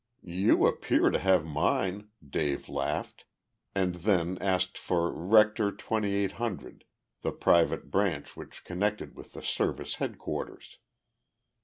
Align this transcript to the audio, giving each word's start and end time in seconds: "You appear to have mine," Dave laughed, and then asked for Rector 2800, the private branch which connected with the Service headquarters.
"You 0.23 0.65
appear 0.65 1.11
to 1.11 1.19
have 1.19 1.45
mine," 1.45 2.09
Dave 2.27 2.67
laughed, 2.67 3.25
and 3.75 3.93
then 3.93 4.39
asked 4.41 4.75
for 4.75 5.11
Rector 5.11 5.71
2800, 5.71 6.85
the 7.21 7.31
private 7.31 7.91
branch 7.91 8.35
which 8.35 8.63
connected 8.63 9.15
with 9.15 9.33
the 9.33 9.43
Service 9.43 9.97
headquarters. 10.01 10.79